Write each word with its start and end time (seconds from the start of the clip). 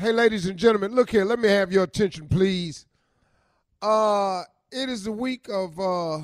Hey, 0.00 0.12
ladies 0.12 0.46
and 0.46 0.56
gentlemen, 0.56 0.94
look 0.94 1.10
here. 1.10 1.26
Let 1.26 1.40
me 1.40 1.50
have 1.50 1.70
your 1.70 1.84
attention, 1.84 2.26
please. 2.26 2.86
Uh, 3.82 4.44
it 4.72 4.88
is 4.88 5.04
the 5.04 5.12
week 5.12 5.46
of 5.50 5.78
uh, 5.78 6.20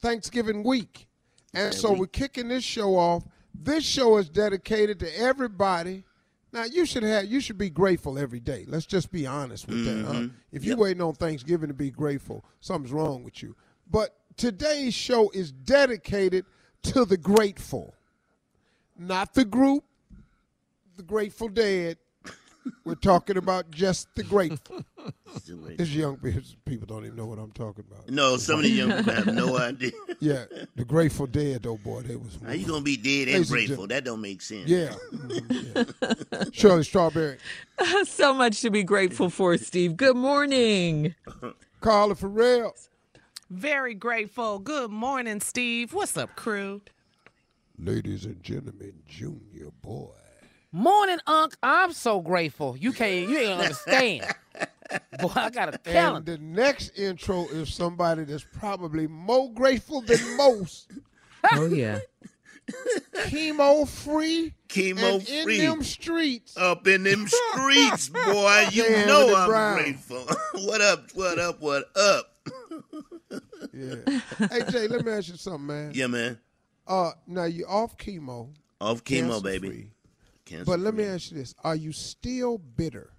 Thanksgiving 0.00 0.64
week. 0.64 1.06
And 1.52 1.74
so 1.74 1.92
we're 1.92 2.06
kicking 2.06 2.48
this 2.48 2.64
show 2.64 2.96
off. 2.96 3.24
This 3.52 3.84
show 3.84 4.16
is 4.16 4.30
dedicated 4.30 4.98
to 5.00 5.18
everybody. 5.20 6.04
Now 6.50 6.64
you 6.64 6.86
should 6.86 7.02
have 7.02 7.26
you 7.26 7.42
should 7.42 7.58
be 7.58 7.68
grateful 7.68 8.18
every 8.18 8.40
day. 8.40 8.64
Let's 8.66 8.86
just 8.86 9.12
be 9.12 9.26
honest 9.26 9.68
with 9.68 9.84
that. 9.84 10.10
Huh? 10.10 10.28
If 10.50 10.64
you're 10.64 10.78
waiting 10.78 11.02
on 11.02 11.16
Thanksgiving 11.16 11.68
to 11.68 11.74
be 11.74 11.90
grateful, 11.90 12.42
something's 12.60 12.90
wrong 12.90 13.22
with 13.22 13.42
you. 13.42 13.54
But 13.90 14.16
today's 14.38 14.94
show 14.94 15.28
is 15.34 15.52
dedicated 15.52 16.46
to 16.84 17.04
the 17.04 17.18
grateful. 17.18 17.94
Not 18.98 19.34
the 19.34 19.44
group, 19.44 19.84
the 20.96 21.02
Grateful 21.02 21.50
Dead. 21.50 21.98
We're 22.84 22.94
talking 22.94 23.36
about 23.36 23.70
just 23.70 24.14
the 24.14 24.22
grateful. 24.22 24.84
This 25.78 25.90
young 25.90 26.16
people 26.16 26.42
people 26.64 26.86
don't 26.86 27.04
even 27.06 27.16
know 27.16 27.26
what 27.26 27.38
I'm 27.38 27.52
talking 27.52 27.84
about. 27.88 28.10
No, 28.10 28.36
some 28.36 28.56
of 28.56 28.62
the 28.64 28.68
young 28.68 28.92
people 28.92 29.12
have 29.12 29.26
no 29.32 29.56
idea. 29.62 29.92
Yeah, 30.18 30.44
the 30.74 30.84
Grateful 30.84 31.26
Dead, 31.26 31.62
though, 31.62 31.76
boy, 31.76 32.02
they 32.02 32.16
was. 32.16 32.36
How 32.44 32.52
you 32.52 32.66
gonna 32.66 32.82
be 32.82 32.96
dead 32.96 33.28
and 33.28 33.48
Ladies 33.48 33.50
and 33.50 33.66
grateful? 33.66 33.86
That 33.86 34.04
don't 34.04 34.20
make 34.20 34.42
sense. 34.42 34.68
Yeah. 34.68 34.92
Mhm, 35.12 35.94
yeah. 36.02 36.44
Shirley 36.52 36.82
Strawberry, 36.82 37.38
so 38.04 38.34
much 38.34 38.60
to 38.62 38.70
be 38.70 38.82
grateful 38.82 39.30
for, 39.30 39.56
Steve. 39.56 39.96
Good 39.96 40.16
morning. 40.16 41.14
Carla 41.80 42.16
Ferrell, 42.16 42.74
Very 43.50 43.94
grateful. 43.94 44.58
Good 44.58 44.90
morning, 44.90 45.40
Steve. 45.40 45.92
What's 45.94 46.16
up, 46.16 46.34
crew? 46.36 46.82
ladies 47.78 48.24
and 48.26 48.42
gentlemen, 48.42 48.92
Junior 49.06 49.70
Boy. 49.80 50.10
Morning, 50.72 51.18
Unc. 51.26 51.56
I'm 51.62 51.92
so 51.92 52.20
grateful. 52.20 52.76
You 52.76 52.92
can't, 52.92 53.28
you 53.28 53.38
ain't 53.38 53.60
understand. 53.60 54.26
Boy, 55.20 55.30
I 55.34 55.50
got 55.50 55.74
a 55.74 55.88
And 55.88 56.24
the 56.24 56.38
next 56.38 56.96
intro 56.98 57.46
is 57.48 57.72
somebody 57.74 58.24
that's 58.24 58.44
probably 58.58 59.06
more 59.06 59.52
grateful 59.52 60.00
than 60.00 60.36
most. 60.36 60.90
Oh 61.52 61.64
yeah. 61.64 62.00
Chemo 63.14 63.88
free, 63.88 64.52
Chemo 64.68 65.14
and 65.14 65.48
in 65.50 65.58
them 65.58 65.82
streets. 65.82 66.54
Up 66.54 66.86
in 66.86 67.02
them 67.02 67.26
streets, 67.26 68.08
boy. 68.26 68.66
You 68.70 68.82
Damn, 68.84 69.06
know 69.06 69.34
I'm 69.34 69.48
Brown. 69.48 69.78
grateful. 69.78 70.22
what 70.66 70.82
up? 70.82 71.10
What 71.14 71.38
up? 71.38 71.62
What 71.62 71.84
up? 71.96 72.36
Yeah. 73.72 74.20
hey 74.50 74.60
Jay, 74.70 74.86
let 74.86 75.02
me 75.02 75.12
ask 75.12 75.28
you 75.30 75.36
something, 75.36 75.66
man. 75.66 75.92
Yeah, 75.94 76.08
man. 76.08 76.38
Uh, 76.86 77.12
now 77.26 77.44
you're 77.44 77.68
off 77.70 77.96
chemo, 77.96 78.50
Off 78.82 79.02
chemo, 79.02 79.42
baby. 79.42 79.68
free. 79.68 79.90
Cancer 80.50 80.64
But 80.66 80.80
let 80.80 80.94
me 80.94 81.04
ask 81.04 81.30
you 81.30 81.36
this: 81.38 81.54
Are 81.62 81.76
you 81.76 81.92
still 81.92 82.58
bitter? 82.58 83.12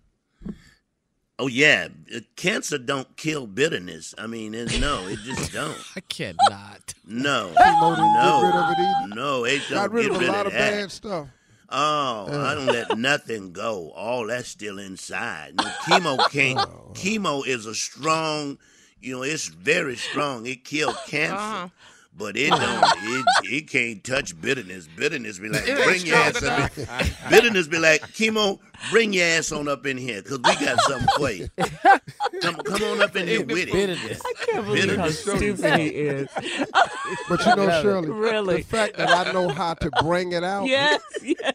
Oh 1.39 1.47
yeah, 1.47 1.87
Uh, 2.15 2.19
cancer 2.35 2.77
don't 2.77 3.15
kill 3.17 3.47
bitterness. 3.47 4.13
I 4.17 4.27
mean, 4.27 4.53
it, 4.53 4.79
no, 4.79 5.07
it 5.07 5.17
just 5.19 5.51
don't. 5.59 5.77
I 5.95 6.01
cannot. 6.01 6.93
No, 7.05 7.51
Chemo 7.57 7.95
didn't 7.95 8.13
get 8.13 8.43
rid 8.43 8.55
of 8.55 8.71
it 8.71 9.09
no, 9.09 9.15
no. 9.39 9.45
It 9.45 9.61
don't 9.69 9.77
Got 9.77 9.91
rid 9.91 10.03
get 10.11 10.15
of 10.15 10.21
a 10.21 10.31
lot 10.31 10.45
of 10.45 10.51
that. 10.53 10.71
bad 10.71 10.91
stuff. 10.91 11.27
Oh, 11.69 12.27
I 12.29 12.53
don't 12.53 12.65
let 12.67 12.97
nothing 12.97 13.53
go. 13.53 13.91
All 13.91 14.27
that's 14.27 14.49
still 14.49 14.77
inside. 14.77 15.55
No, 15.55 15.63
chemo 15.85 16.29
can't. 16.29 16.59
Oh. 16.59 16.91
chemo 16.93 17.47
is 17.47 17.65
a 17.65 17.73
strong, 17.73 18.57
you 18.99 19.15
know, 19.15 19.23
it's 19.23 19.47
very 19.47 19.95
strong. 19.95 20.45
It 20.45 20.65
kills 20.65 20.97
cancer, 21.07 21.33
Uh-huh. 21.35 21.69
But 22.17 22.35
it 22.37 22.49
don't. 22.49 22.83
It, 23.03 23.25
it 23.45 23.69
can't 23.69 24.03
touch 24.03 24.39
bitterness. 24.39 24.87
Bitterness 24.95 25.39
be 25.39 25.49
like, 25.49 25.67
It 25.67 25.83
bring 25.83 26.05
your 26.05 26.15
ass 26.17 26.43
up. 26.43 26.77
in- 26.77 26.87
bitterness 27.29 27.67
be 27.67 27.79
like, 27.79 28.01
chemo, 28.13 28.59
bring 28.91 29.13
your 29.13 29.25
ass 29.25 29.51
on 29.51 29.67
up 29.67 29.85
in 29.85 29.97
here, 29.97 30.21
cause 30.21 30.37
we 30.37 30.55
got 30.65 30.79
something 30.81 31.07
for 31.17 31.31
you. 31.31 31.47
Come, 32.41 32.55
come 32.55 32.83
on 32.83 33.01
up 33.01 33.15
in 33.15 33.27
here 33.27 33.45
with 33.45 33.57
it. 33.57 33.71
Bitterness. 33.71 34.21
I 34.25 34.33
can't 34.45 34.65
believe 34.65 34.95
how 34.97 35.09
stupid 35.09 35.79
he 35.79 35.87
is. 35.87 36.27
But 37.27 37.45
you 37.45 37.55
know, 37.55 37.81
Shirley, 37.81 38.09
Really? 38.09 38.57
the 38.57 38.63
fact 38.63 38.97
that 38.97 39.09
I 39.09 39.31
know 39.33 39.49
how 39.49 39.73
to 39.75 39.89
bring 40.01 40.31
it 40.31 40.43
out, 40.43 40.65
Yes, 40.67 41.01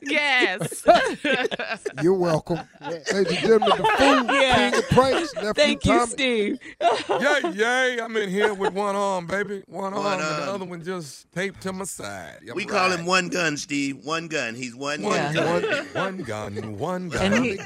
yes. 0.03 0.85
Yes. 0.87 1.85
you're 2.03 2.13
welcome. 2.15 2.61
Ladies 2.81 3.09
and 3.13 3.27
gentlemen, 3.39 3.69
the 3.71 3.77
food 3.99 4.27
Yeah. 4.31 4.71
king 4.71 4.79
of 4.79 4.89
pranks, 4.91 5.35
nephew 5.35 5.53
Thank 5.55 5.85
you, 5.87 5.93
Tommy. 5.93 6.07
Steve. 6.11 6.59
Yay, 7.09 7.41
yay. 7.55 7.99
I'm 8.01 8.17
in 8.17 8.29
here 8.29 8.53
with 8.55 8.73
one 8.75 8.95
arm, 8.97 9.27
baby. 9.27 9.63
One, 9.67 9.95
One 9.95 10.07
arm, 10.07 10.21
and 10.21 10.23
the 10.23 10.43
um, 10.49 10.55
other 10.55 10.65
one 10.67 10.85
just 10.85 11.31
taped 11.33 11.63
to 11.63 11.73
my 11.73 11.85
side. 11.85 12.39
I'm 12.49 12.55
We 12.55 12.65
call 12.67 12.91
him 12.91 13.07
one 13.07 13.29
gun, 13.29 13.57
Steve. 13.57 14.05
One 14.05 14.29
gun. 14.29 14.55
He's 14.55 14.75
one, 14.75 15.03
One, 15.03 15.35
gun. 15.35 15.63
one, 15.63 15.87
one 15.95 16.17
gun, 16.23 16.79
one 16.79 17.09
gun. 17.09 17.33
And 17.33 17.45
he, 17.45 17.59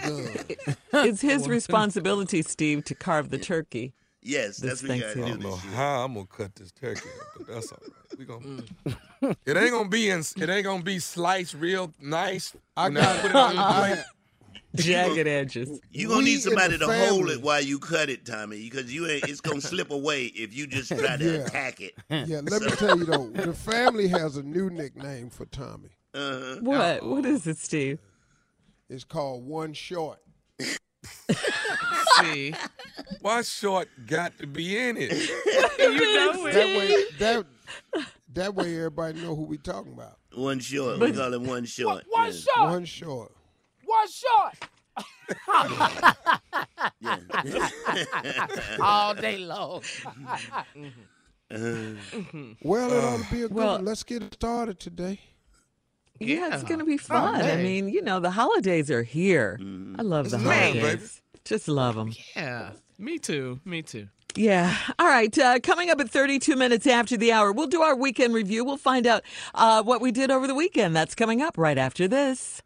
it's 0.93 1.20
his 1.20 1.49
responsibility, 1.49 2.43
Steve, 2.43 2.84
to 2.84 2.94
carve 3.10 3.30
the 3.30 3.38
turkey. 3.38 3.92
Yes, 4.22 4.58
This 4.58 4.80
that's 4.80 4.82
what 4.82 4.96
you 4.96 5.02
gotta 5.02 5.12
I 5.12 5.14
do. 5.14 5.20
don't 5.32 5.40
know 5.42 5.56
how 5.56 6.04
I'm 6.04 6.12
gonna 6.14 6.26
cut 6.26 6.54
this 6.54 6.70
turkey, 6.72 7.08
up, 7.08 7.26
but 7.38 7.46
that's 7.54 7.72
all 7.72 7.78
right. 7.82 8.18
We 8.18 8.24
gonna. 8.26 9.36
it 9.46 9.56
ain't 9.56 9.70
gonna 9.70 9.88
be 9.88 10.10
in. 10.10 10.20
It 10.36 10.48
ain't 10.50 10.64
gonna 10.64 10.82
be 10.82 10.98
sliced 10.98 11.54
real 11.54 11.92
nice. 12.00 12.54
I 12.76 12.84
when 12.84 12.94
got 12.94 13.16
put 13.22 13.30
it. 13.30 13.30
it 13.30 13.36
on 13.36 13.56
the 13.56 13.62
I 13.62 13.72
plate. 13.78 13.96
had- 13.96 14.04
Jagged 14.76 15.26
edges. 15.26 15.80
You 15.90 16.06
gonna 16.08 16.18
We 16.18 16.24
need 16.26 16.42
somebody 16.42 16.76
the 16.76 16.86
to 16.86 16.92
hold 17.08 17.28
it 17.30 17.42
while 17.42 17.60
you 17.60 17.80
cut 17.80 18.08
it, 18.08 18.24
Tommy, 18.24 18.60
because 18.60 18.94
you 18.94 19.08
ain't. 19.08 19.26
It's 19.28 19.40
gonna 19.40 19.60
slip 19.60 19.90
away 19.90 20.26
if 20.26 20.54
you 20.54 20.66
just 20.68 20.90
try 20.96 21.16
to 21.16 21.24
Yeah. 21.24 21.38
attack 21.46 21.80
it. 21.80 21.94
Yeah, 22.28 22.40
let 22.44 22.62
me 22.62 22.70
tell 22.72 22.96
you 22.98 23.04
though, 23.06 23.30
the 23.30 23.52
family 23.54 24.06
has 24.06 24.36
a 24.36 24.42
new 24.44 24.70
nickname 24.70 25.28
for 25.30 25.46
Tommy. 25.46 25.88
Uh-huh. 26.14 26.56
What? 26.60 27.04
What 27.06 27.26
is 27.26 27.46
it, 27.48 27.56
Steve? 27.56 27.98
It's 28.88 29.02
called 29.02 29.44
One 29.46 29.72
Short. 29.72 30.18
See, 32.20 32.55
Why 33.20 33.43
short 33.43 33.88
got 34.06 34.37
to 34.38 34.47
be 34.47 34.76
in 34.76 34.97
it? 34.99 35.12
you 35.79 36.14
know 36.14 36.47
it. 36.47 36.52
That 36.55 36.76
way, 36.76 37.05
that 37.19 37.47
that 38.35 38.55
way, 38.55 38.76
everybody 38.76 39.20
know 39.20 39.35
who 39.35 39.43
we 39.43 39.58
talking 39.58 39.93
about. 39.93 40.19
One 40.35 40.61
short. 40.61 41.00
We 41.00 41.12
call 41.12 41.35
him 41.35 41.47
one 41.47 41.64
short. 41.64 42.05
One 42.08 42.26
yeah. 42.26 42.32
shot. 42.32 42.70
One 42.70 42.85
Short. 42.85 43.32
One 43.85 44.08
short. 44.08 44.55
All 48.81 49.14
day 49.14 49.38
long. 49.38 49.82
Well, 52.62 52.93
it 52.93 53.05
ought 53.05 53.25
to 53.25 53.31
be 53.31 53.43
a 53.43 53.49
good 53.49 53.55
Well- 53.55 53.73
one. 53.76 53.85
Let's 53.85 54.02
get 54.02 54.32
started 54.35 54.79
today. 54.79 55.20
Yeah, 56.20 56.55
it's 56.55 56.64
going 56.64 56.81
to 56.81 56.84
be 56.84 56.99
fun. 56.99 57.40
I 57.40 57.56
mean, 57.56 57.88
you 57.88 58.02
know, 58.02 58.20
the 58.20 58.31
holidays 58.31 58.90
are 58.90 59.02
here. 59.02 59.58
I 59.99 60.02
love 60.02 60.31
the 60.31 60.37
It's 60.37 60.44
holidays. 60.44 60.82
baby. 60.82 61.02
Just 61.44 61.67
love 61.67 61.94
them. 61.96 62.12
Yeah. 62.37 62.72
Me 62.99 63.19
too. 63.19 63.58
Me 63.64 63.81
too. 63.81 64.08
Yeah. 64.37 64.76
All 64.99 65.06
right. 65.06 65.37
Uh, 65.37 65.58
coming 65.61 65.88
up 65.90 65.99
at 65.99 66.11
32 66.11 66.55
minutes 66.56 66.87
after 66.87 67.17
the 67.17 67.32
hour, 67.32 67.52
we'll 67.52 67.67
do 67.67 67.81
our 67.82 67.96
weekend 67.96 68.34
review. 68.34 68.64
We'll 68.64 68.76
find 68.76 69.06
out 69.06 69.22
uh, 69.55 69.82
what 69.82 70.00
we 70.02 70.12
did 70.12 70.31
over 70.31 70.46
the 70.46 70.55
weekend. 70.55 70.94
That's 70.94 71.14
coming 71.14 71.40
up 71.40 71.56
right 71.56 71.78
after 71.78 72.06
this. 72.06 72.61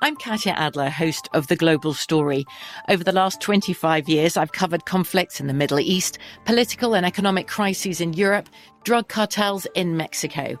I'm 0.00 0.16
Katya 0.16 0.52
Adler, 0.52 0.90
host 0.90 1.28
of 1.32 1.46
The 1.48 1.56
Global 1.56 1.94
Story. 1.94 2.44
Over 2.88 3.02
the 3.02 3.12
last 3.12 3.40
25 3.40 4.08
years, 4.08 4.36
I've 4.36 4.52
covered 4.52 4.84
conflicts 4.84 5.40
in 5.40 5.46
the 5.46 5.54
Middle 5.54 5.80
East, 5.80 6.18
political 6.44 6.94
and 6.94 7.06
economic 7.06 7.48
crises 7.48 8.00
in 8.02 8.12
Europe, 8.12 8.48
drug 8.84 9.08
cartels 9.08 9.66
in 9.74 9.96
Mexico. 9.96 10.60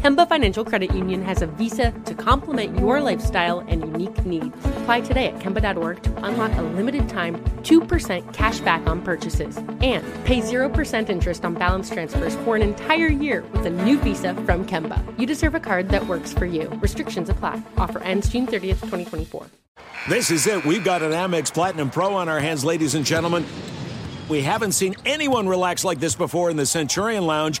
Kemba 0.00 0.26
Financial 0.26 0.64
Credit 0.64 0.94
Union 0.94 1.22
has 1.22 1.42
a 1.42 1.46
visa 1.46 1.90
to 2.06 2.14
complement 2.14 2.78
your 2.78 3.02
lifestyle 3.02 3.58
and 3.68 3.82
unique 3.82 4.24
needs. 4.24 4.56
Apply 4.78 5.02
today 5.02 5.26
at 5.26 5.38
Kemba.org 5.40 6.02
to 6.02 6.24
unlock 6.24 6.56
a 6.56 6.62
limited 6.62 7.06
time 7.06 7.34
2% 7.64 8.32
cash 8.32 8.60
back 8.60 8.86
on 8.86 9.02
purchases 9.02 9.58
and 9.58 10.02
pay 10.24 10.40
0% 10.40 11.10
interest 11.10 11.44
on 11.44 11.52
balance 11.52 11.90
transfers 11.90 12.34
for 12.36 12.56
an 12.56 12.62
entire 12.62 13.08
year 13.08 13.44
with 13.52 13.66
a 13.66 13.70
new 13.70 13.98
visa 13.98 14.32
from 14.46 14.66
Kemba. 14.66 15.04
You 15.20 15.26
deserve 15.26 15.54
a 15.54 15.60
card 15.60 15.90
that 15.90 16.06
works 16.06 16.32
for 16.32 16.46
you. 16.46 16.70
Restrictions 16.80 17.28
apply. 17.28 17.60
Offer 17.76 17.98
ends 17.98 18.30
June 18.30 18.46
30th, 18.46 18.80
2024. 18.80 19.48
This 20.08 20.30
is 20.30 20.46
it. 20.46 20.64
We've 20.64 20.82
got 20.82 21.02
an 21.02 21.12
Amex 21.12 21.52
Platinum 21.52 21.90
Pro 21.90 22.14
on 22.14 22.26
our 22.30 22.40
hands, 22.40 22.64
ladies 22.64 22.94
and 22.94 23.04
gentlemen. 23.04 23.44
We 24.30 24.40
haven't 24.40 24.72
seen 24.72 24.96
anyone 25.04 25.46
relax 25.46 25.84
like 25.84 26.00
this 26.00 26.14
before 26.14 26.48
in 26.48 26.56
the 26.56 26.64
Centurion 26.64 27.26
Lounge. 27.26 27.60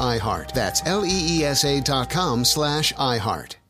iHeart. 0.01 0.51
That's 0.51 0.85
L 0.85 1.05
E 1.05 1.39
E 1.39 1.45
S 1.45 1.63
A 1.63 1.79
dot 1.79 2.09
com 2.09 2.43
slash 2.43 2.93
iHeart. 2.93 3.60